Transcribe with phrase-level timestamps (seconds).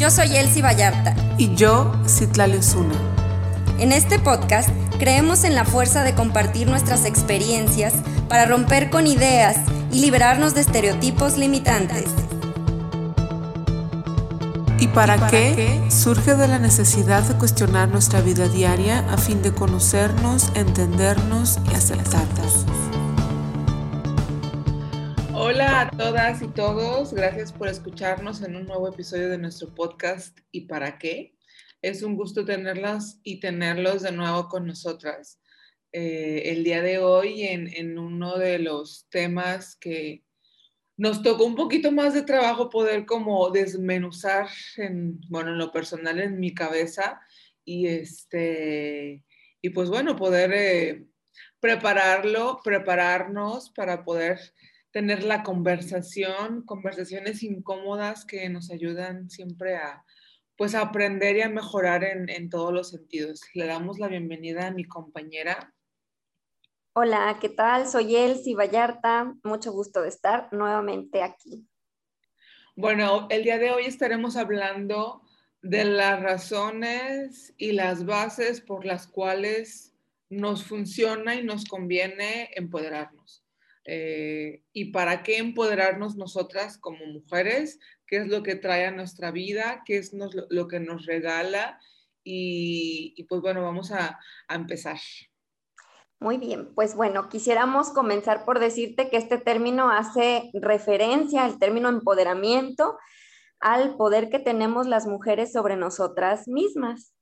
[0.00, 1.14] Yo soy Elsie Vallarta.
[1.36, 2.94] Y yo, Citlali Osuna.
[3.78, 7.92] En este podcast creemos en la fuerza de compartir nuestras experiencias
[8.26, 9.58] para romper con ideas
[9.92, 12.06] y liberarnos de estereotipos limitantes.
[14.78, 15.82] ¿Y para, qué?
[15.90, 21.74] Surge de la necesidad de cuestionar nuestra vida diaria a fin de conocernos, entendernos y
[21.74, 22.49] aceptarnos.
[26.00, 30.96] Todas y todos, gracias por escucharnos en un nuevo episodio de nuestro podcast ¿Y para
[30.96, 31.36] qué?
[31.82, 35.42] Es un gusto tenerlas y tenerlos de nuevo con nosotras.
[35.92, 40.24] Eh, el día de hoy en, uno de los temas que
[40.96, 44.48] nos tocó un poquito más de trabajo poder como desmenuzar
[44.78, 47.20] en, bueno, en lo personal en mi cabeza
[47.62, 49.22] y este,
[49.60, 51.04] y pues bueno, poder eh,
[51.60, 54.40] prepararlo, prepararnos para poder
[54.90, 60.04] tener la conversación, conversaciones incómodas que nos ayudan siempre a,
[60.56, 63.42] pues a aprender y a mejorar en, en todos los sentidos.
[63.54, 65.72] Le damos la bienvenida a mi compañera
[66.92, 67.86] Hola, ¿qué tal?
[67.86, 69.36] Soy Elsie Vallarta.
[69.44, 71.64] Mucho gusto de estar nuevamente aquí.
[72.74, 75.22] Bueno, el día de hoy estaremos hablando
[75.62, 79.94] de las razones y las bases por las cuales
[80.30, 83.39] nos funciona y nos conviene empoderarnos.
[83.92, 89.32] Eh, y para qué empoderarnos nosotras como mujeres, qué es lo que trae a nuestra
[89.32, 91.80] vida, qué es lo, que nos regala.
[92.22, 94.98] Y, pues bueno, vamos a empezar.
[96.20, 101.88] Muy bien, pues bueno, quisiéramos comenzar por decirte que este término hace referencia al término
[101.88, 102.96] empoderamiento,
[103.58, 107.12] al poder que tenemos las mujeres sobre nosotras mismas.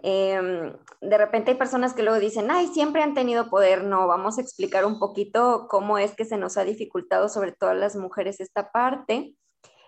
[0.00, 3.84] Em, de repente hay personas que luego dicen, ay, siempre han tenido poder.
[3.84, 7.70] No, vamos a explicar un poquito cómo es que se nos ha dificultado sobre todo
[7.70, 9.34] a las mujeres esta parte.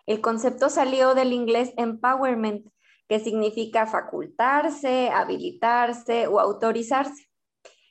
[0.06, 2.66] El concepto salió del inglés empowerment,
[3.09, 7.28] que significa facultarse, habilitarse o autorizarse.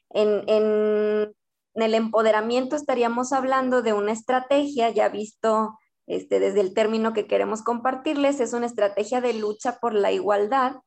[0.10, 1.34] En,
[1.76, 5.78] el empoderamiento estaríamos hablando de una estrategia, ya visto
[6.08, 10.78] este, desde el término que queremos compartirles, es una estrategia de lucha por la igualdad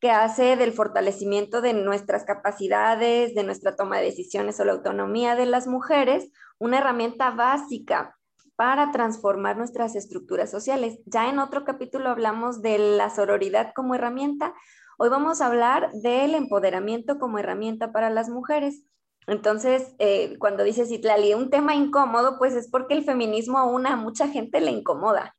[0.00, 5.34] que hace del fortalecimiento de nuestras capacidades, de nuestra toma de decisiones o la autonomía
[5.36, 8.16] de las mujeres, una herramienta básica
[8.56, 10.98] para transformar nuestras estructuras sociales.
[11.06, 14.54] Ya en otro capítulo hablamos de la sororidad como herramienta,
[14.96, 18.84] Hoy vamos a hablar del empoderamiento como herramienta para las mujeres.
[19.26, 23.96] Entonces, eh, cuando dice Citlali, un tema incómodo, pues es porque el feminismo aún a
[23.96, 25.34] mucha gente le incomoda.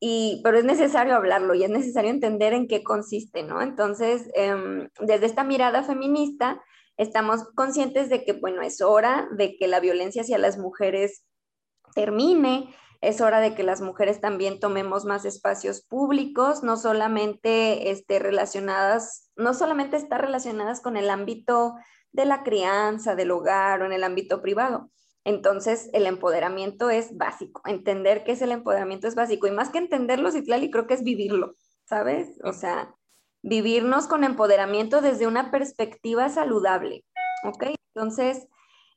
[0.00, 3.60] Y, pero es necesario hablarlo y es necesario entender en qué consiste, ¿no?
[3.60, 6.62] Entonces, em, desde esta mirada feminista,
[6.96, 11.24] estamos conscientes de que, bueno, es hora de que la violencia hacia las mujeres
[11.94, 18.18] termine, es hora de que las mujeres también tomemos más espacios públicos, no solamente este,
[18.18, 21.74] relacionadas, no solamente estar relacionadas con el ámbito
[22.12, 24.90] de la crianza, del hogar o en el ámbito privado.
[25.28, 27.60] Entonces, el empoderamiento es básico.
[27.66, 29.46] Entender qué es el empoderamiento es básico.
[29.46, 32.38] Y más que entenderlo, Citlali, creo que es vivirlo, ¿sabes?
[32.44, 32.94] O sea,
[33.42, 37.04] vivirnos con empoderamiento desde una perspectiva saludable,
[37.44, 37.74] ¿ok?
[37.94, 38.48] Entonces,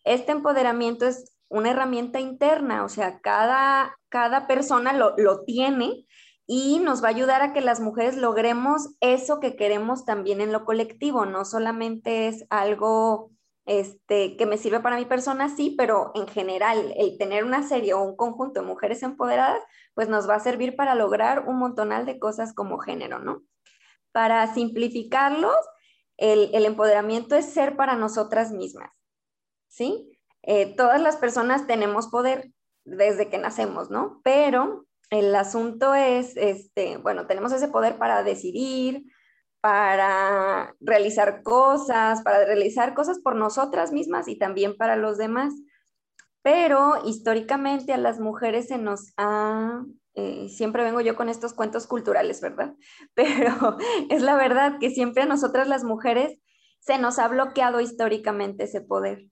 [0.05, 6.05] este empoderamiento es una herramienta interna, o sea, cada, cada persona lo, lo tiene
[6.47, 10.53] y nos va a ayudar a que las mujeres logremos eso que queremos también en
[10.53, 13.31] lo colectivo, no solamente es algo
[13.65, 17.93] este, que me sirve para mi persona, sí, pero en general el tener una serie
[17.93, 19.61] o un conjunto de mujeres empoderadas,
[19.93, 23.43] pues nos va a servir para lograr un montonal de cosas como género, ¿no?
[24.11, 25.55] Para simplificarlos,
[26.17, 28.91] el, el empoderamiento es ser para nosotras mismas,
[29.67, 30.17] ¿sí?
[30.43, 32.51] Eh, todas las personas tenemos poder
[32.83, 34.21] desde que nacemos, ¿no?
[34.23, 39.03] Pero el asunto es, este, bueno, tenemos ese poder para decidir,
[39.61, 45.53] para realizar cosas, para realizar cosas por nosotras mismas y también para los demás.
[46.41, 49.83] Pero históricamente a las mujeres se nos ha,
[50.15, 52.73] eh, siempre vengo yo con estos cuentos culturales, ¿verdad?
[53.13, 53.77] Pero
[54.09, 56.37] es la verdad que siempre a nosotras las mujeres
[56.79, 59.27] se nos ha bloqueado históricamente ese poder.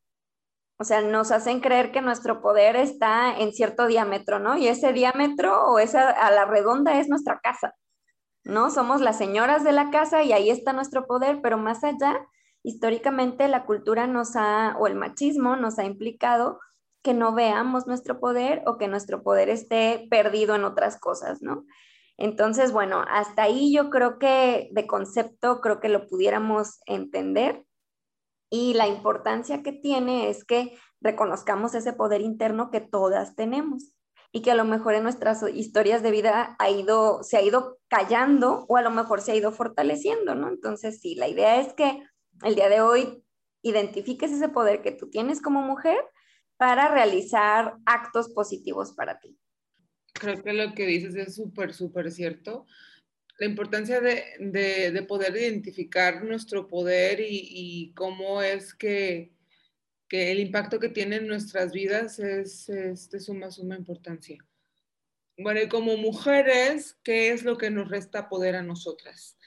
[0.78, 4.58] O sea, nos hacen creer que nuestro poder está en cierto diámetro, ¿no?
[4.58, 7.76] Y ese diámetro o esa a la redonda es nuestra casa,
[8.44, 8.72] ¿no?
[8.72, 12.20] Somos las señoras de la casa y ahí está nuestro poder, pero más allá,
[12.64, 16.60] históricamente la cultura nos ha, o el machismo nos ha implicado
[17.04, 21.66] que no veamos nuestro poder o que nuestro poder esté perdido en otras cosas, ¿no?
[22.18, 27.64] Entonces, bueno, hasta ahí yo creo que de concepto creo que lo pudiéramos entender.
[28.52, 33.94] Y la importancia que tiene es que reconozcamos ese poder interno que todas tenemos.
[34.32, 37.80] Y que a lo mejor en nuestras historias de vida ha ido, se ha ido
[37.88, 40.50] callando o a lo mejor se ha ido fortaleciendo, ¿no?
[40.50, 42.04] Entonces, sí, la idea es que
[42.44, 43.24] el día de hoy
[43.62, 45.98] identifiques ese poder que tú tienes como mujer
[46.58, 49.38] para realizar actos positivos para ti.
[50.14, 52.66] Creo que lo que dices es súper, súper cierto.
[53.40, 59.32] La importancia de, poder identificar nuestro poder y, cómo es que,
[60.12, 64.44] el impacto que tiene en nuestras vidas es, es de suma, suma importancia.
[65.38, 69.38] Bueno, y como mujeres, ¿qué es lo que nos resta poder a nosotras?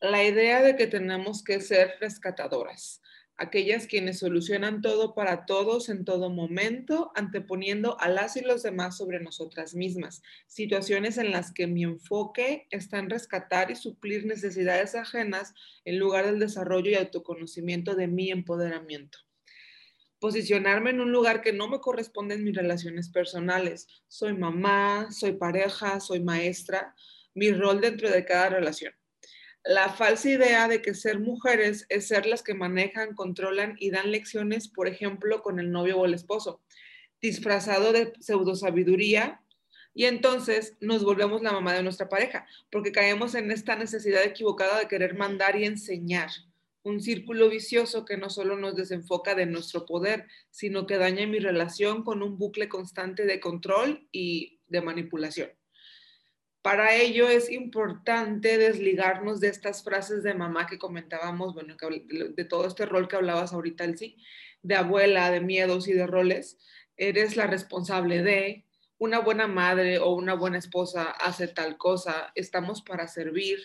[0.00, 3.02] La idea de que tenemos que ser rescatadoras
[3.36, 8.96] aquellas quienes solucionan todo para todos en todo momento, anteponiendo a las y los demás
[8.96, 14.94] sobre nosotras mismas, situaciones en las que mi enfoque está en rescatar y suplir necesidades
[14.94, 19.18] ajenas en lugar del desarrollo y autoconocimiento de mi empoderamiento.
[20.24, 23.86] Posicionarme en un lugar que no me corresponde en mis relaciones personales.
[24.08, 26.94] Soy mamá, soy pareja, soy maestra,
[27.34, 28.94] mi rol dentro de cada relación
[29.64, 34.10] la falsa idea de que ser mujeres es ser las que manejan, controlan y dan
[34.10, 36.62] lecciones, por ejemplo, con el novio o el esposo,
[37.20, 39.42] disfrazado de pseudosabiduría,
[39.94, 44.78] y entonces nos volvemos la mamá de nuestra pareja, porque caemos en esta necesidad equivocada
[44.78, 46.30] de querer mandar y enseñar,
[46.84, 51.38] un círculo vicioso que no solo nos desenfoca de nuestro poder, sino que daña mi
[51.38, 55.50] relación con un bucle constante de control y de manipulación.
[56.60, 62.66] Para ello es importante desligarnos de estas frases de mamá que comentábamos, bueno, de todo
[62.66, 64.16] este rol que hablabas ahorita, sí,
[64.62, 66.58] de abuela, de miedos y de roles.
[66.96, 68.64] Eres la responsable de
[68.98, 73.58] una buena madre o una buena esposa hace tal cosa, estamos para servir.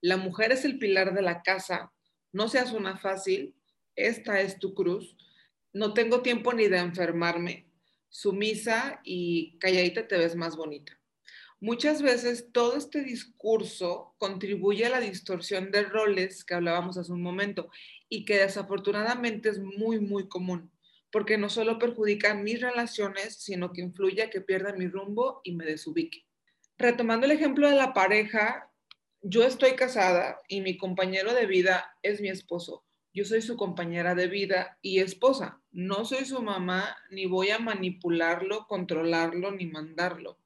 [0.00, 1.92] La mujer es el pilar de la casa,
[2.32, 3.54] no seas una fácil,
[3.94, 5.16] esta es tu cruz.
[5.72, 7.66] No tengo tiempo ni de enfermarme,
[8.08, 10.98] sumisa y calladita te ves más bonita.
[11.60, 17.22] Muchas veces todo este discurso contribuye a la distorsión de roles que hablábamos hace un
[17.22, 17.70] momento
[18.08, 20.72] y que desafortunadamente es muy, muy común,
[21.12, 25.52] porque no solo perjudica mis relaciones, sino que influye a que pierda mi rumbo y
[25.52, 26.26] me desubique.
[26.78, 28.71] Retomando el ejemplo de la pareja,
[29.22, 32.84] yo estoy casada y mi compañero de vida es mi esposo.
[33.14, 35.60] Yo soy su compañera de vida y esposa.
[35.70, 40.38] No soy su mamá, ni voy a manipularlo, controlarlo, ni mandarlo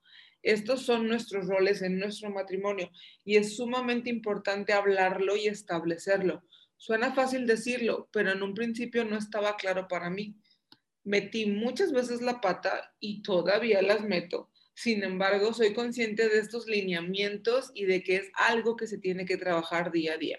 [0.46, 2.88] estos son nuestros roles en nuestro matrimonio
[3.24, 6.44] y es sumamente importante hablarlo y establecerlo.
[6.76, 10.36] Suena fácil decirlo, pero en un principio no estaba claro para mí.
[11.02, 14.48] Metí muchas veces la pata y todavía las meto.
[14.76, 19.24] Sin embargo, soy consciente de estos lineamientos y de que es algo que se tiene
[19.24, 20.38] que trabajar día a día.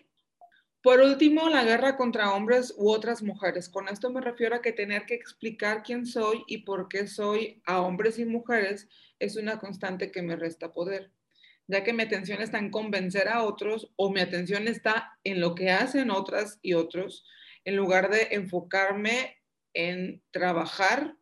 [0.83, 3.67] Por último, la guerra contra hombres u otras mujeres.
[3.67, 7.63] Con esto me refiero a que tener que explicar quién soy y por qué soy
[7.65, 8.87] a hombres y mujeres
[9.17, 11.11] es una constante que me resta poder,
[11.65, 15.55] ya que mi atención está en convencer a otros o mi atención está en lo
[15.55, 17.25] que hacen otras y otros,
[17.65, 19.35] en lugar de enfocarme
[19.73, 21.17] en trabajar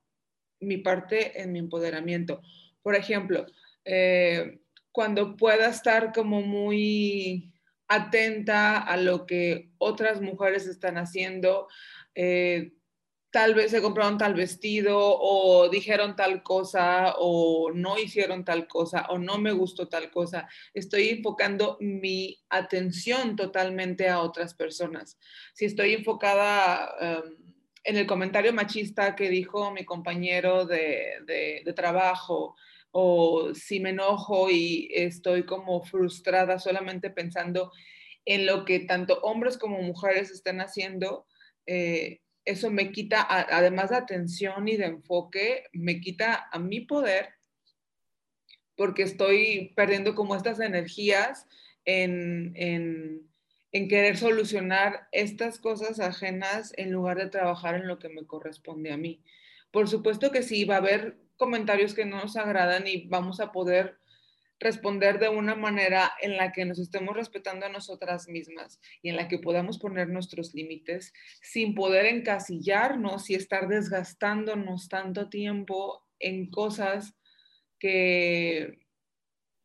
[0.59, 2.41] mi parte en mi empoderamiento.
[2.85, 3.47] Por ejemplo,
[3.83, 4.59] eh,
[4.91, 7.51] cuando pueda estar como muy
[7.87, 11.67] atenta a lo que otras mujeres están haciendo,
[12.13, 12.73] eh,
[13.31, 19.07] tal vez se compraron tal vestido o dijeron tal cosa o no hicieron tal cosa
[19.09, 20.47] o no me gustó tal cosa.
[20.71, 25.17] Estoy enfocando mi atención totalmente a otras personas.
[25.55, 27.35] Si estoy enfocada em,
[27.83, 32.55] en el comentario machista que dijo mi compañero de, de trabajo,
[32.97, 37.73] o si me enojo y estoy como frustrada solamente pensando
[38.23, 41.27] en lo que tanto hombres como mujeres están haciendo,
[41.65, 47.33] eh, eso me quita, además de atención y de enfoque, me quita a mi poder
[48.77, 51.47] porque estoy perdiendo como estas energías
[51.83, 58.25] en, en, querer solucionar estas cosas ajenas en lugar de trabajar en lo que me
[58.25, 59.21] corresponde a mí.
[59.71, 63.51] Por supuesto que sí, va a haber comentarios que no nos agradan y vamos a
[63.51, 63.97] poder
[64.59, 69.17] responder de una manera en la que nos estemos respetando a nosotras mismas y en
[69.17, 76.49] la que podamos poner nuestros límites sin poder encasillarnos y estar desgastándonos tanto tiempo en
[76.49, 77.15] cosas
[77.79, 78.79] que,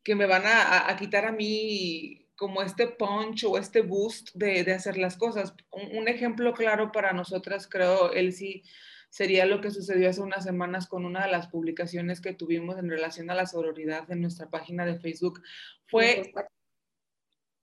[0.03, 4.73] que me van a, quitar a mí como este punch o este boost de, de
[4.73, 5.53] hacer las cosas.
[5.71, 8.63] Un, ejemplo claro para nosotras, creo, Elsie,
[9.11, 12.89] sería lo que sucedió hace unas semanas con una de las publicaciones que tuvimos en
[12.89, 15.43] relación a la sororidad en nuestra página de Facebook.
[15.85, 16.33] Fue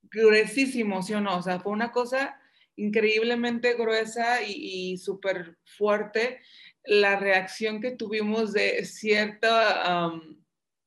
[0.03, 1.37] gruesísimo, ¿sí o no?
[1.37, 2.39] O sea, fue una cosa
[2.75, 6.39] increíblemente gruesa y, súper fuerte
[6.85, 10.13] la reacción que tuvimos de cierta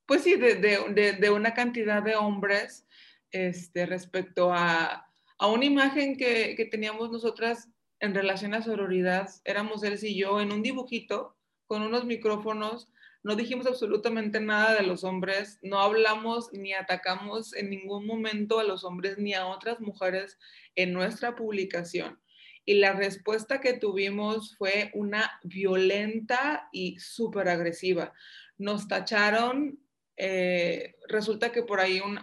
[0.06, 2.86] pues sí, de, una cantidad de hombres
[3.30, 5.08] este, respecto a,
[5.40, 7.68] una imagen que, que, teníamos nosotras
[8.02, 9.30] en relación a sororidad.
[9.44, 12.88] Éramos él y yo en un dibujito con unos micrófonos.
[13.22, 18.64] No dijimos absolutamente nada de los hombres, no hablamos ni atacamos en ningún momento a
[18.64, 20.36] los hombres ni a otras mujeres
[20.74, 22.20] en nuestra publicación.
[22.64, 28.12] Y la respuesta que tuvimos fue una violenta y súper agresiva.
[28.58, 29.78] Nos tacharon
[30.16, 32.18] eh, resulta que por ahí un,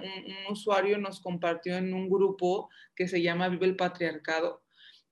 [0.49, 4.61] usuario nos compartió en un grupo que se llama Vive el Patriarcado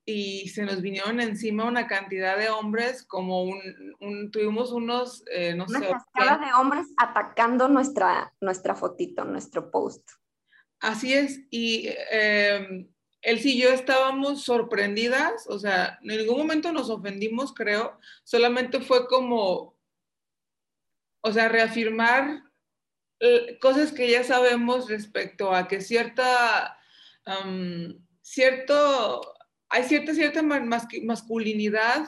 [0.09, 5.65] y se nos vinieron encima una cantidad de hombres, como un, tuvimos unos, eh, no
[5.67, 5.89] una sé.
[6.15, 10.09] Una de hombres atacando nuestra, nuestra fotito, nuestro post.
[10.79, 12.87] Así es, y eh,
[13.21, 19.07] él y yo estábamos sorprendidas, o sea, en ningún momento nos ofendimos, creo, solamente fue
[19.07, 19.77] como,
[21.19, 22.43] o sea, reafirmar
[23.19, 26.79] eh, cosas que ya sabemos respecto a que cierta,
[28.21, 29.33] cierto,
[29.69, 32.07] hay cierta, cierta masculinidad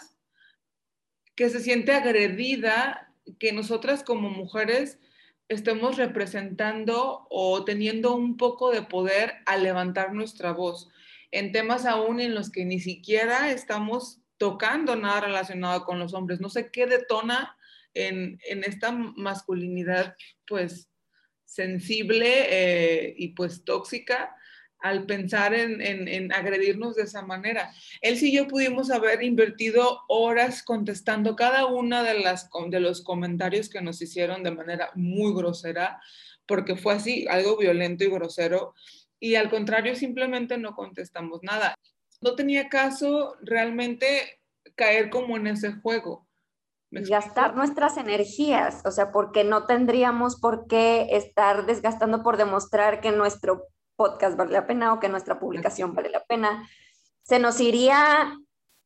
[1.36, 5.00] que se siente agredida, que nosotras como mujeres
[5.48, 10.90] estemos representando o teniendo un poco de poder al levantar nuestra voz
[11.32, 16.40] en temas aún en los que ni siquiera estamos tocando nada relacionado con los hombres.
[16.40, 17.58] No sé qué detona
[17.94, 20.16] en, en esta masculinidad,
[20.48, 20.90] pues,
[21.46, 24.36] sensible eh, y pues tóxica
[24.80, 27.72] al pensar en, agredirnos de esa manera.
[28.02, 33.70] Él sí yo pudimos haber invertido horas contestando cada una de, las, de los comentarios
[33.70, 36.02] que nos hicieron de manera muy grosera,
[36.46, 38.74] porque fue así, algo violento y grosero,
[39.20, 41.76] y al contrario, simplemente no contestamos nada.
[42.22, 44.40] No tenía caso realmente
[44.76, 46.30] caer como en ese juego
[46.92, 53.12] gastar nuestras energías, o sea, porque no tendríamos por qué estar desgastando por demostrar que
[53.12, 53.68] nuestro
[54.00, 56.66] podcast vale la pena o que nuestra publicación vale la pena.
[57.22, 58.34] Se nos iría,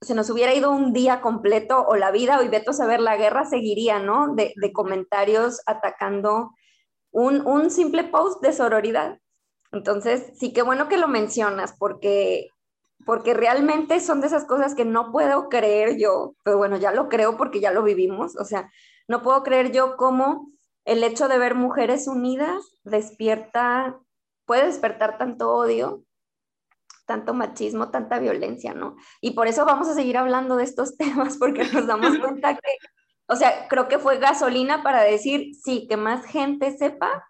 [0.01, 3.45] se nos hubiera ido un día completo o la vida, hoy veto saber, la guerra
[3.45, 4.33] seguiría, ¿no?
[4.33, 6.49] De, de comentarios atacando
[7.11, 9.19] un, un simple post de sororidad.
[9.71, 12.49] Entonces, sí, qué bueno que lo mencionas, porque
[13.05, 17.09] porque realmente son de esas cosas que no puedo creer yo, pero bueno, ya lo
[17.09, 18.71] creo porque ya lo vivimos, o sea,
[19.09, 20.49] no puedo creer yo cómo
[20.85, 23.99] el hecho de ver mujeres unidas despierta,
[24.45, 26.03] puede despertar tanto odio,
[27.05, 28.95] tanto machismo, tanta violencia, ¿no?
[29.21, 32.77] Y por eso vamos a seguir hablando de estos temas, porque nos damos cuenta que,
[33.27, 37.23] o sea, creo que fue gasolina para decir, sí, que más gente sepa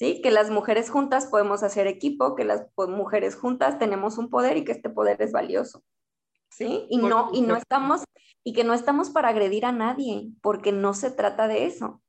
[0.00, 0.22] ¿sí?
[0.22, 4.64] Que las mujeres juntas podemos hacer equipo, que las mujeres juntas tenemos un poder y
[4.64, 5.84] que este poder es valioso,
[6.48, 6.86] ¿sí?
[6.88, 8.04] Y no, y no estamos,
[8.42, 12.00] y que no estamos para agredir a nadie, porque no se trata de eso.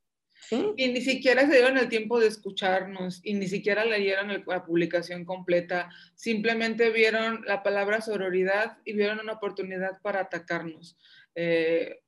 [0.50, 5.24] Y ni siquiera se dieron el tiempo de escucharnos y ni siquiera leyeron la publicación
[5.24, 10.98] completa, simplemente vieron la palabra sororidad y vieron una oportunidad para atacarnos.
[11.34, 12.00] Eh,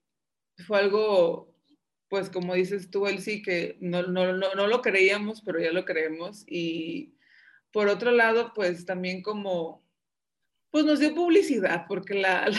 [0.66, 1.54] fue algo
[2.14, 5.84] pues como dices tú, sí que no, no, no, no, lo creíamos, pero ya lo
[5.84, 6.44] creemos.
[6.46, 7.14] Y
[7.72, 9.83] por otro lado, pues también como,
[10.74, 12.50] pues nos dio publicidad, porque la,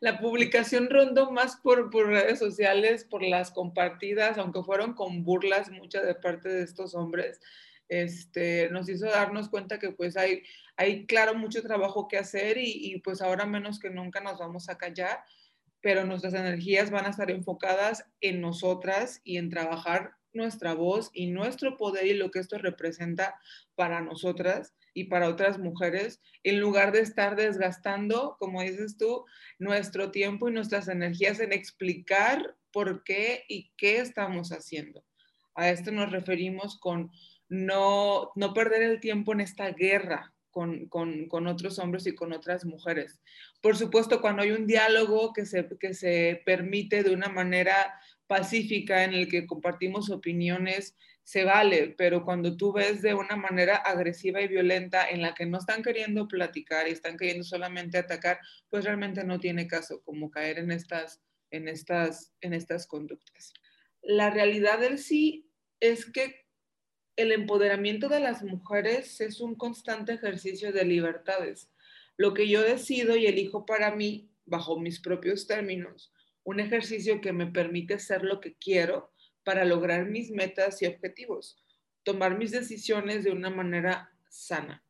[0.00, 5.70] la, publicación rondó más por, por, redes sociales, por las compartidas, aunque fueron con burlas
[5.70, 7.40] muchas de parte de estos hombres.
[7.88, 10.42] Este, nos hizo darnos cuenta que pues hay,
[10.76, 14.68] hay claro mucho trabajo que hacer y, y pues ahora menos que nunca nos vamos
[14.68, 15.20] a callar
[15.80, 21.28] pero nuestras energías van a estar enfocadas en nosotras y en trabajar nuestra voz y
[21.28, 23.40] nuestro poder y lo que esto representa
[23.74, 29.26] para nosotras y para otras mujeres, en lugar de estar desgastando, como dices tú,
[29.58, 35.04] nuestro tiempo y nuestras energías en explicar por qué y qué estamos haciendo.
[35.54, 37.10] A esto nos referimos con
[37.50, 43.20] no, no perder el tiempo en esta guerra con, otros hombres y con otras mujeres.
[43.60, 49.04] Por supuesto, cuando hay un diálogo que se, que se permite de una manera pacífica
[49.04, 54.40] en el que compartimos opiniones, se vale, pero cuando tú ves de una manera agresiva
[54.40, 58.38] y violenta en la que no están queriendo platicar y están queriendo solamente atacar,
[58.70, 63.52] pues realmente no tiene caso como caer en estas, en estas, en estas conductas.
[64.02, 66.46] La realidad del sí es que
[67.16, 71.72] el empoderamiento de las mujeres es un constante ejercicio de libertades.
[72.16, 76.12] Lo que yo decido y elijo para mí, bajo mis propios términos,
[76.44, 79.10] un ejercicio que me permite ser lo que quiero
[79.46, 81.56] para lograr mis metas y objetivos,
[82.02, 84.84] tomar mis decisiones de una manera sana.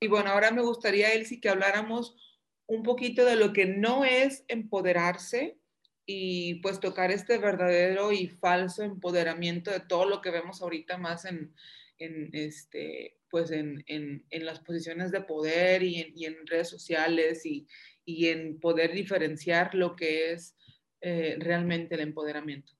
[0.00, 2.16] Y bueno, ahora me gustaría, Elsie, que habláramos
[2.64, 5.58] un poquito de lo que no es empoderarse
[6.06, 11.26] y pues tocar este verdadero y falso empoderamiento de todo lo que vemos ahorita más
[11.26, 11.52] en,
[11.98, 17.66] este, pues en, en, las posiciones de poder y en, y en redes sociales y,
[18.06, 20.56] y, en poder diferenciar lo que es
[21.02, 22.77] eh, realmente el empoderamiento.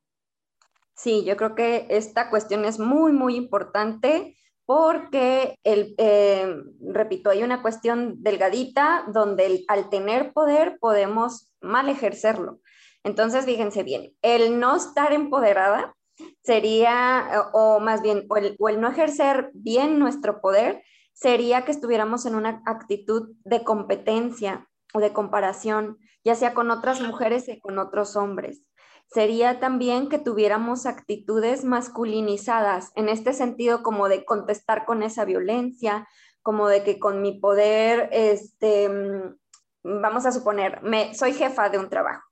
[0.99, 4.37] Sí, yo creo que esta cuestión es muy, muy importante
[4.67, 6.57] porque, el, eh,
[6.93, 12.59] repito, hay una cuestión delgadita donde el, al tener poder podemos mal ejercerlo.
[13.05, 15.95] Entonces, fíjense bien, el no estar empoderada
[16.43, 21.71] sería, o, más bien, o el, o el no ejercer bien nuestro poder, sería que
[21.71, 27.61] estuviéramos en una actitud de competencia o de comparación, ya sea con otras mujeres y
[27.61, 28.64] con otros hombres.
[29.10, 36.06] Sería también que tuviéramos actitudes masculinizadas, en este sentido como de contestar con esa violencia,
[36.42, 41.78] como de que con mi poder, este, mm, vamos a suponer, me, soy jefa de
[41.78, 42.28] un trabajo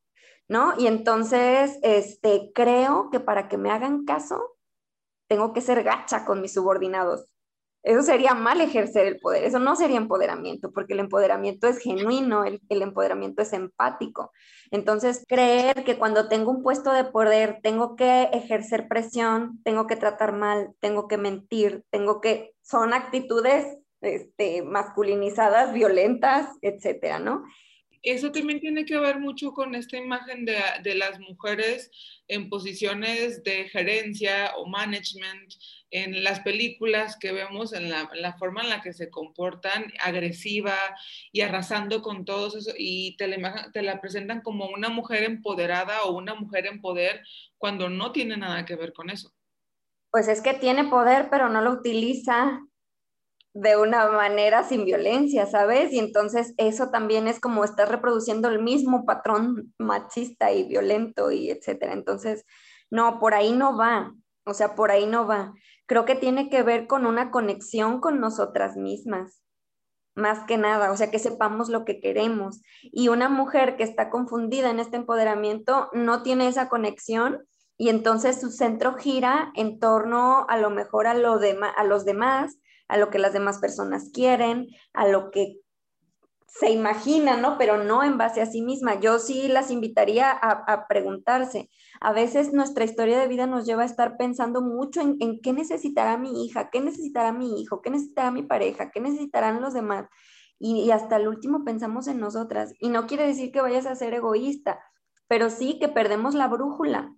[0.49, 0.75] ¿no?
[0.79, 4.57] Y entonces, este, creo que para que me hagan caso,
[5.29, 7.27] tengo que ser gacha con mis subordinados.
[7.87, 12.43] Eso sería mal ejercer el poder, eso no sería empoderamiento, porque el empoderamiento es genuino,
[12.45, 14.33] el, el, empoderamiento es empático.
[14.73, 19.95] Entonces, creer que cuando tengo un puesto de poder tengo que ejercer presión, tengo que
[19.95, 27.45] tratar mal, tengo que mentir, tengo que, son actitudes este, masculinizadas, violentas, etcétera, ¿no?
[28.11, 31.91] Eso también tiene que ver mucho con esta imagen de, las mujeres
[32.29, 35.55] en posiciones de gerencia o management,
[35.91, 40.77] en las películas que vemos, en la, forma en la que se comportan, agresiva
[41.33, 46.35] y arrasando con todos eso, y te la presentan como una mujer empoderada o una
[46.35, 47.23] mujer en poder
[47.59, 49.33] cuando no tiene nada que ver con eso.
[50.11, 52.61] Pues es que tiene poder, pero no lo utiliza
[53.57, 55.91] de una manera sin violencia, ¿sabes?
[55.91, 61.51] Y entonces eso también es como estar reproduciendo el mismo patrón machista y violento y
[61.51, 61.95] etcétera.
[61.95, 62.45] Entonces,
[62.91, 64.13] no, por ahí no va,
[64.45, 65.55] o sea, por ahí no va.
[65.87, 69.43] Creo que tiene que ver con una conexión con nosotras mismas,
[70.15, 72.61] más que nada, o sea, que sepamos lo que queremos.
[72.83, 77.47] Y una mujer que está confundida en este empoderamiento no tiene esa conexión
[77.79, 82.97] y entonces su centro gira en torno a lo mejor a, a los demás a
[82.97, 85.61] lo que las demás personas quieren, a lo que
[86.59, 87.59] se imagina, ¿no?
[87.59, 88.99] Pero no en base a sí misma.
[88.99, 91.69] Yo sí las invitaría a, preguntarse.
[92.01, 96.17] A veces nuestra historia de vida nos lleva a estar pensando mucho en, qué necesitará
[96.17, 100.07] mi hija, qué necesitará mi hijo, qué necesitará mi pareja, qué necesitarán los demás.
[100.59, 102.73] Y, y hasta el último pensamos en nosotras.
[102.81, 104.81] Y no quiere decir que vayas a ser egoísta,
[105.29, 107.15] pero sí que perdemos la brújula.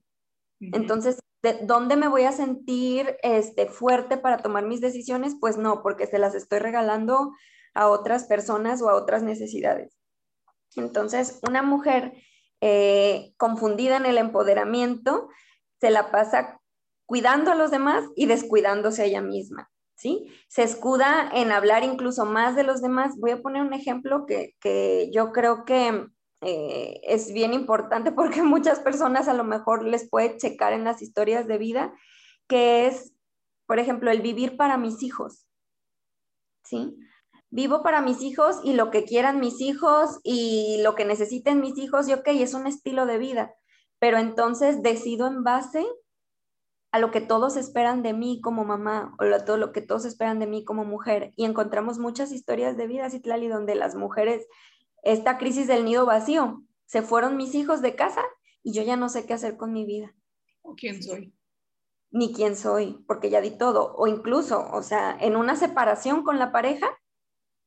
[0.61, 5.37] Entonces, ¿de dónde me voy a sentir este, fuerte para tomar mis decisiones?
[5.41, 7.33] Pues no, porque se las estoy regalando
[7.75, 9.97] a otras personas o a otras necesidades.
[10.77, 12.13] Entonces, una mujer
[12.61, 15.29] eh, confundida en el empoderamiento
[15.81, 16.61] se la pasa
[17.07, 19.71] cuidando a los demás y descuidándose a ella misma.
[19.95, 20.33] ¿Sí?
[20.47, 23.17] Se escuda en hablar incluso más de los demás.
[23.19, 26.07] Voy a poner un ejemplo que, que yo creo que
[26.41, 31.03] eh, es bien importante porque muchas personas a lo mejor les puede checar en las
[31.03, 31.93] historias de vida,
[32.47, 33.13] que es,
[33.67, 35.47] por ejemplo, el vivir para mis hijos.
[36.65, 36.97] ¿Sí?
[37.51, 41.79] Vivo para mis hijos y lo que quieran mis hijos y lo que necesiten mis
[41.79, 43.55] hijos, y ok, es un estilo de vida,
[43.99, 45.87] pero entonces decido en base
[46.91, 50.05] a lo que todos esperan de mí como mamá o a todo lo que todos
[50.05, 51.33] esperan de mí como mujer.
[51.37, 54.47] Y encontramos muchas historias de vida, Citlali, donde las mujeres
[55.03, 56.63] esta crisis del nido vacío.
[56.87, 58.23] Se fueron mis hijos de casa
[58.63, 60.15] y yo ya no sé qué hacer con mi vida.
[60.63, 61.35] ¿O quién soy?
[62.11, 63.95] Ni quién soy, porque ya di todo.
[63.97, 66.89] O incluso, o sea, en una separación con la pareja,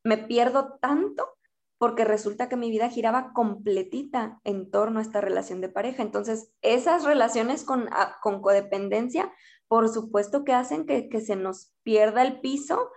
[0.03, 1.37] me pierdo tanto
[1.77, 6.03] porque resulta que mi vida giraba completita en torno a esta relación de pareja.
[6.03, 7.89] Entonces, esas relaciones con,
[8.21, 9.33] con codependencia,
[9.67, 12.91] por supuesto que hacen que, que se nos pierda el piso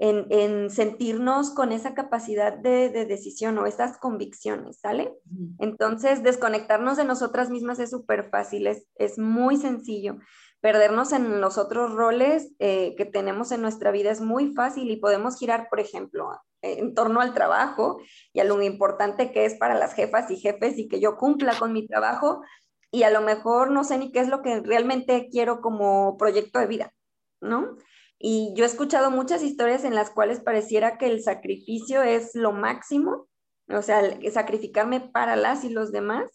[0.00, 5.14] en, sentirnos con esa capacidad de, decisión o esas convicciones, ¿sale?
[5.58, 10.16] Entonces, desconectarnos de nosotras mismas es súper fácil, es, muy sencillo.
[10.60, 14.96] Perdernos en los otros roles eh, que tenemos en nuestra vida es muy fácil y
[14.96, 16.30] podemos girar, por ejemplo,
[16.62, 18.00] en torno al trabajo
[18.32, 21.58] y a lo importante que es para las jefas y jefes y que yo cumpla
[21.58, 22.42] con mi trabajo
[22.90, 26.58] y a lo mejor no sé ni qué es lo que realmente quiero como proyecto
[26.58, 26.92] de vida,
[27.40, 27.76] ¿no?
[28.22, 32.52] Y yo he escuchado muchas historias en las cuales pareciera que el sacrificio es lo
[32.52, 33.28] máximo,
[33.70, 36.30] o sea, sacrificarme para las y los demás,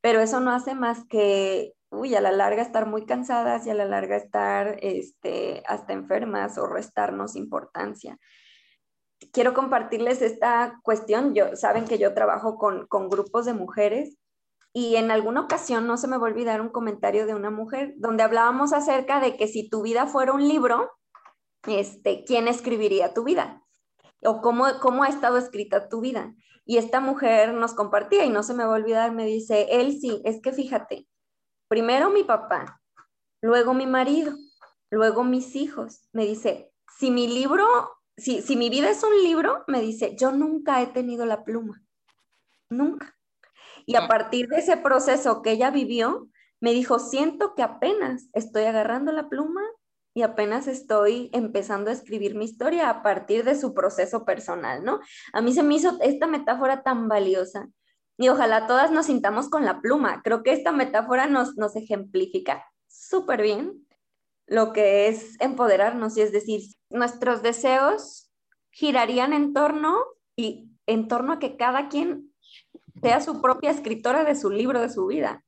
[0.00, 3.74] pero eso no hace más que, uy, a la larga estar muy cansadas y a
[3.74, 8.16] la larga estar este, hasta enfermas o restarnos importancia.
[9.32, 11.34] Quiero compartirles esta cuestión.
[11.34, 14.18] Yo, saben que yo trabajo con, con grupos de mujeres
[14.72, 17.94] y en alguna ocasión no se me va a olvidar un comentario de una mujer
[17.96, 20.90] donde hablábamos acerca de que si tu vida fuera un libro,
[21.66, 23.62] este, ¿quién escribiría tu vida?
[24.22, 26.34] O cómo, cómo ha estado escrita tu vida.
[26.64, 29.98] Y esta mujer nos compartía y no se me va a olvidar, me dice, él
[30.00, 31.06] sí, es que fíjate,
[31.68, 32.80] primero mi papá,
[33.42, 34.34] luego mi marido,
[34.90, 36.08] luego mis hijos.
[36.12, 37.66] Me dice, si mi libro,
[38.16, 41.82] si, si mi vida es un libro, me dice, yo nunca he tenido la pluma,
[42.70, 43.14] nunca.
[43.86, 46.28] Y a partir de ese proceso que ella vivió,
[46.60, 49.60] me dijo, siento que apenas estoy agarrando la pluma
[50.14, 55.00] y apenas estoy empezando a escribir mi historia a partir de su proceso personal, ¿no?
[55.32, 57.68] A mí se me hizo esta metáfora tan valiosa
[58.16, 60.22] y ojalá todas nos sintamos con la pluma.
[60.22, 63.86] Creo que esta metáfora nos, nos ejemplifica súper bien
[64.46, 68.30] lo que es empoderarnos y es decir, nuestros deseos
[68.70, 69.98] girarían en torno
[70.36, 72.32] y en torno a que cada quien
[73.02, 75.44] sea su propia escritora de su libro de su vida,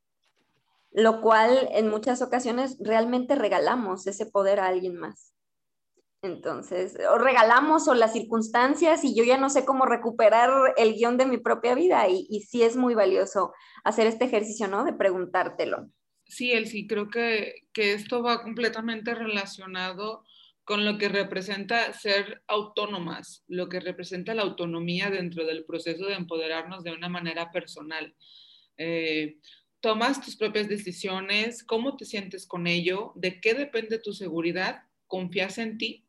[0.96, 5.35] lo cual en muchas ocasiones realmente regalamos ese poder a alguien más.
[6.22, 11.18] Entonces, o regalamos o las circunstancias y yo ya no sé cómo recuperar el guion
[11.18, 13.52] de mi propia vida y, y sí es muy valioso
[13.85, 14.85] hacer este ejercicio, ¿no?
[14.85, 15.90] De preguntártelo.
[16.24, 20.24] Sí, sí creo que, que esto va completamente relacionado
[20.64, 26.14] con lo que representa ser autónomas, lo que representa la autonomía dentro del proceso de
[26.14, 28.16] empoderarnos de una manera personal.
[28.78, 29.37] Eh,
[29.87, 35.59] tomas tus propias decisiones, cómo te sientes con ello, de qué depende tu seguridad, confías
[35.59, 36.05] en ti.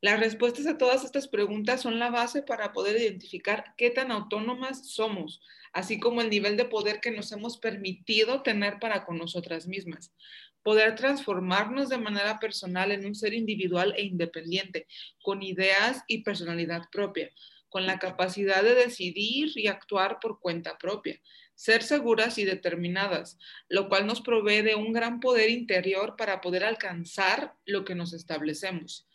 [0.00, 4.88] Las respuestas a todas estas preguntas son la base para poder identificar qué tan autónomas
[4.88, 5.42] somos,
[5.74, 10.14] así como el nivel de poder que nos hemos permitido tener para con nosotras mismas
[10.62, 14.86] poder transformarnos de manera personal en un ser individual e independiente,
[15.20, 17.30] con ideas y personalidad propia,
[17.68, 21.20] con la capacidad de decidir y actuar por cuenta propia,
[21.62, 26.64] ser seguras y determinadas, lo cual nos provee de un gran poder interior para poder
[26.64, 29.06] alcanzar lo que nos establecemos.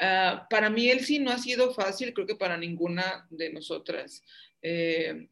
[0.00, 4.24] Ah, para mí el sí no ha sido fácil, creo que para ninguna de nosotras.
[4.60, 5.28] Eh,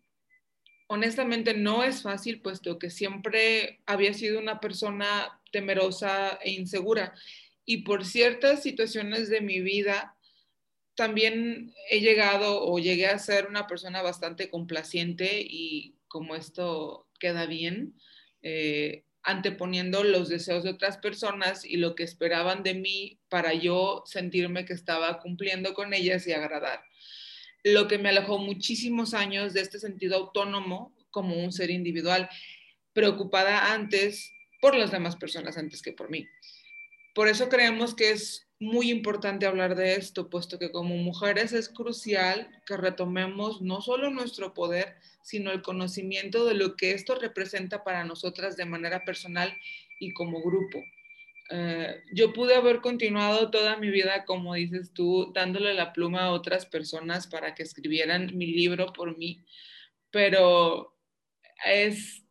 [0.86, 7.12] honestamente no es fácil, puesto que siempre había sido una persona temerosa e insegura.
[7.64, 10.16] Y por ciertas situaciones de mi vida,
[10.94, 17.44] también he llegado o llegué a ser una persona bastante complaciente y como esto queda
[17.44, 17.94] bien,
[18.40, 24.02] eh, anteponiendo los deseos de otras personas y lo que esperaban de mí para yo
[24.06, 26.80] sentirme que estaba cumpliendo con ellas y agradar
[27.72, 32.28] lo que me alejó muchísimos años de este sentido autónomo como un ser individual,
[32.92, 36.28] preocupada antes por las demás personas antes que por mí.
[37.12, 41.68] Por eso creemos que es muy importante hablar de esto, puesto que como mujeres es
[41.68, 47.84] crucial que retomemos no solo nuestro poder, sino el conocimiento de lo que esto representa
[47.84, 49.52] para nosotras de manera personal
[50.00, 50.82] y como grupo.
[51.50, 56.32] Eh, yo pude haber continuado toda mi vida, como dices tú, dándole la pluma a
[56.32, 59.44] otras personas para que escribieran mi libro por mí,
[60.10, 60.96] pero
[61.64, 62.25] es,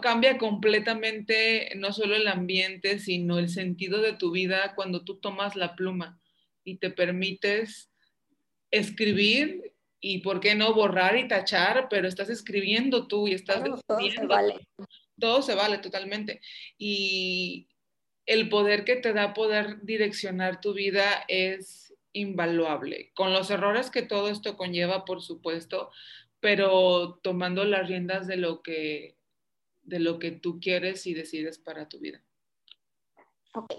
[0.00, 5.56] cambia completamente no solo el ambiente, sino el sentido de tu vida cuando tú tomas
[5.56, 6.20] la pluma
[6.64, 7.90] y te permites
[8.70, 11.88] escribir y, ¿por qué no, borrar y tachar?
[11.88, 13.62] Pero estás escribiendo tú y estás...
[13.64, 14.68] todo se vale.
[15.18, 16.40] Todo se vale totalmente.
[16.76, 17.68] Y,
[18.26, 24.02] el poder que te da poder direccionar tu vida es invaluable, con los errores que
[24.02, 25.90] todo esto conlleva, por supuesto,
[26.40, 29.16] pero tomando las riendas de lo que,
[29.84, 32.22] de lo que tú quieres y decides para tu vida.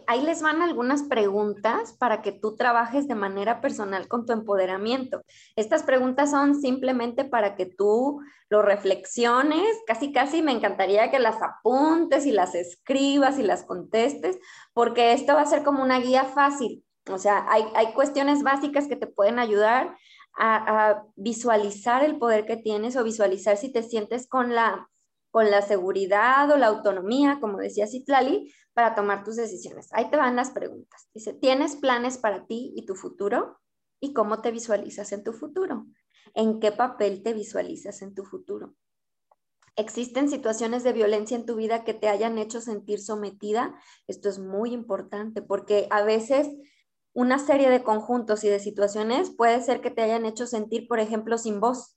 [0.08, 5.22] Ahí les van algunas preguntas para que tú trabajes de manera personal con tu empoderamiento.
[5.58, 11.42] Estas preguntas son simplemente para que tú lo reflexiones, casi casi me encantaría que las
[11.42, 14.40] apuntes y las escribas y las contestes,
[14.74, 16.86] porque esto va a ser como una guía fácil.
[17.12, 19.98] O sea, hay, hay cuestiones básicas que te pueden ayudar
[20.38, 24.90] a visualizar el poder que tienes o visualizar si te sientes con la
[25.36, 29.90] con la seguridad o la autonomía, como decía Citlali, para tomar tus decisiones.
[29.92, 31.10] Ahí te van las preguntas.
[31.14, 33.60] Dice, ¿tienes planes para ti y tu futuro?
[34.00, 35.88] ¿Y cómo te visualizas en tu futuro?
[36.36, 38.76] ¿En qué papel te visualizas en tu futuro?
[39.76, 43.78] ¿Existen situaciones de violencia en tu vida que te hayan hecho sentir sometida?
[44.08, 46.48] Esto es muy importante porque a veces
[47.12, 51.02] una serie de conjuntos y de situaciones puede ser que te hayan hecho sentir, por
[51.02, 51.95] ejemplo, sin voz,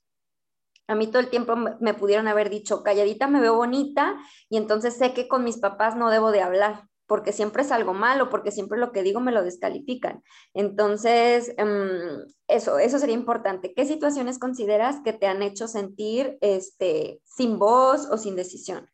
[0.89, 4.17] a mí todo el tiempo me pudieron haber dicho, calladita me veo bonita
[4.49, 6.85] y entonces sé que con mis papás no debo de hablar.
[7.07, 10.21] porque siempre es algo malo, porque siempre lo que digo me lo descalifican.
[10.53, 13.73] Entonces, em, eso, eso sería importante.
[13.73, 18.87] ¿Qué situaciones consideras que te han hecho sentir este, sin voz o sin decisión?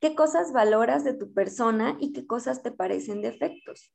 [0.00, 3.94] ¿Qué cosas valoras de tu persona y qué cosas te parecen defectos?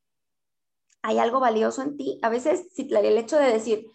[1.01, 2.19] ¿Hay algo valioso en ti?
[2.21, 3.85] A veces, el hecho de decir,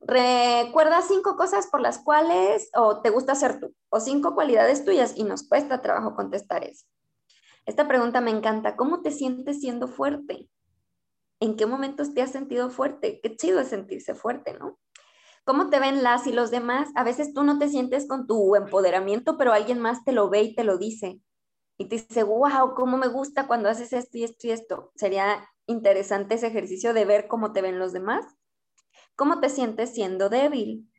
[0.00, 5.14] recuerda cinco cosas por las cuales o te gusta ser tú, o cinco cualidades tuyas,
[5.16, 6.86] y nos cuesta trabajo contestar eso.
[7.66, 8.76] Esta pregunta me encanta.
[8.76, 10.48] ¿Cómo te sientes siendo fuerte?
[11.40, 13.20] ¿En qué momentos te has sentido fuerte?
[13.22, 14.78] Qué chido es sentirse fuerte, ¿no?
[15.44, 16.88] ¿Cómo te ven las y los demás?
[16.94, 20.42] A veces tú no te sientes con tu empoderamiento, pero alguien más te lo ve
[20.42, 21.20] y te lo dice.
[21.78, 24.92] Y te dice, wow, cómo me gusta cuando haces esto y esto y esto.
[24.94, 28.26] Sería interesante ese ejercicio de ver cómo te ven los demás.
[29.20, 30.90] ¿Cómo te sientes siendo débil?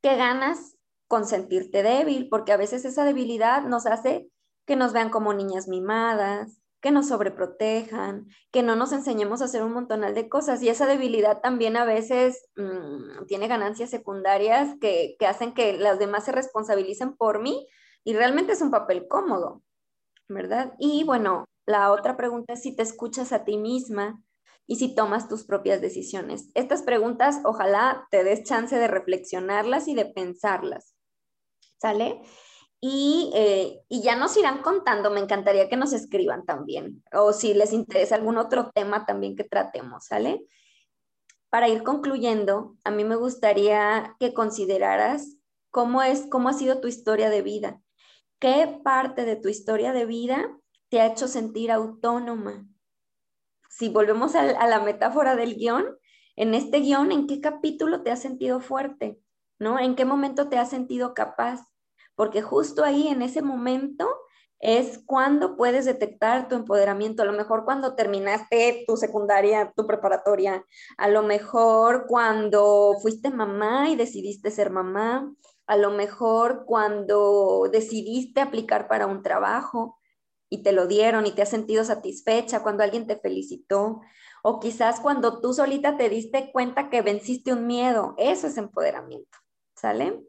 [0.00, 0.76] ¿Qué ganas
[1.08, 2.28] con sentirte débil?
[2.28, 4.30] Porque a veces esa debilidad nos hace
[4.64, 9.64] que nos vean como niñas mimadas, que nos sobreprotejan, que no nos enseñemos a hacer
[9.64, 10.62] un montonal de cosas.
[10.62, 16.26] Y esa debilidad también a veces mm, tiene ganancias secundarias que hacen que las demás
[16.26, 17.66] se responsabilicen por mí
[18.04, 19.64] y realmente es un papel cómodo,
[20.28, 20.74] ¿verdad?
[20.78, 24.22] Y bueno, la otra pregunta es si te escuchas a ti misma
[24.66, 26.50] y si tomas tus propias decisiones.
[26.54, 30.94] Estas preguntas ojalá te des chance de reflexionarlas y de pensarlas.
[31.78, 32.22] ¿Sale?
[32.86, 37.72] Eh, y, ya nos irán contando, me encantaría que nos escriban también, o si les
[37.72, 40.46] interesa algún otro tema también que tratemos, ¿sale?
[41.48, 45.38] Para ir concluyendo, a mí me gustaría que consideraras
[45.70, 47.80] cómo es, cómo ha sido tu historia de vida,
[48.38, 50.54] qué parte de tu historia de vida
[50.90, 52.66] te ha hecho sentir autónoma.
[53.76, 55.84] Si volvemos a, la metáfora del guion,
[56.36, 59.18] en este guion, ¿en qué capítulo te has sentido fuerte?
[59.58, 59.78] ¿No?
[59.78, 61.60] ¿En qué momento te has sentido capaz?
[62.14, 64.08] porque justo ahí en ese momento
[64.60, 70.64] es cuando puedes detectar tu empoderamiento, a lo mejor cuando terminaste tu secundaria, tu preparatoria,
[70.96, 75.30] a lo mejor cuando fuiste mamá y decidiste ser mamá,
[75.66, 79.98] a lo mejor cuando decidiste aplicar para un trabajo
[80.48, 84.00] y te lo dieron y te has sentido satisfecha, cuando alguien te felicitó,
[84.42, 89.38] o quizás cuando tú solita te diste cuenta que venciste un miedo, eso es empoderamiento,
[89.74, 90.20] ¿sale?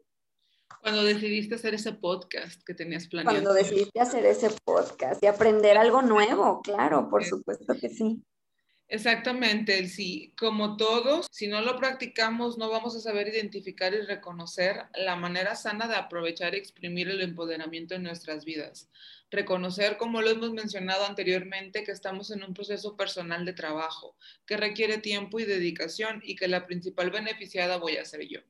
[0.80, 3.34] Cuando decidiste hacer ese podcast que tenías planeado.
[3.34, 8.22] Cuando decidiste hacer ese podcast y aprender algo nuevo, claro, por supuesto que sí.
[8.88, 14.84] Exactamente, sí, como todos, si no lo practicamos, no vamos a saber identificar y reconocer
[14.94, 18.88] la manera sana de aprovechar y exprimir el empoderamiento en nuestras vidas.
[19.30, 24.56] Reconocer, como lo hemos mencionado anteriormente, que estamos en un proceso personal de trabajo que
[24.56, 28.40] requiere tiempo y dedicación y que la principal beneficiada voy a ser yo.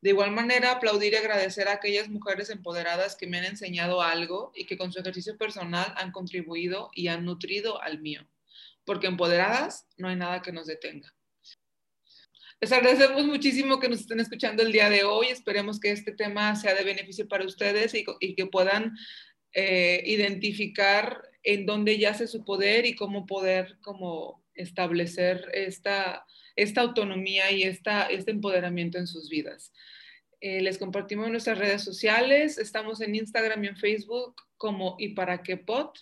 [0.00, 4.52] De igual manera, aplaudir y agradecer a aquellas mujeres empoderadas que me han enseñado algo
[4.54, 8.28] y que con su ejercicio personal han contribuido y han nutrido al mío,
[8.84, 11.12] porque empoderadas no hay nada que nos detenga.
[12.60, 15.28] Les agradecemos muchísimo que nos estén escuchando el día de hoy.
[15.28, 18.96] Esperemos que este tema sea de beneficio para ustedes y, que puedan
[19.60, 26.24] eh, identificar en dónde yace su poder y cómo poder como establecer esta
[26.58, 29.72] esta autonomía y esta, este empoderamiento en sus vidas.
[30.40, 35.42] Eh, les compartimos nuestras redes sociales, estamos en Instagram y en Facebook como y para
[35.42, 35.96] qué pot.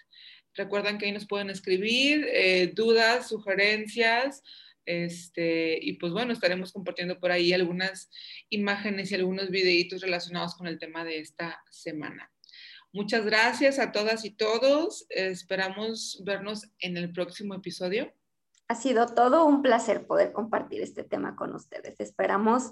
[0.55, 4.43] Recuerden que ahí nos pueden escribir eh, dudas, sugerencias,
[4.87, 8.09] este, y pues bueno, estaremos compartiendo por ahí algunas
[8.49, 12.33] imágenes y algunos videitos relacionados con el tema de esta semana.
[12.97, 15.05] Muchas gracias a todas y todos.
[15.11, 18.11] esperamos vernos en el próximo episodio.
[18.69, 22.01] Ha sido todo un placer poder compartir este tema con ustedes.
[22.01, 22.71] Esperamos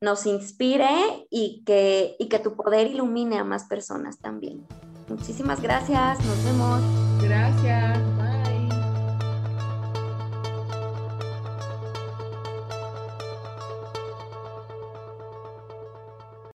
[0.00, 4.64] nos inspire y que, y que tu poder ilumine a más personas también.
[5.08, 6.80] Muchísimas gracias, nos vemos.
[7.20, 8.13] Gracias.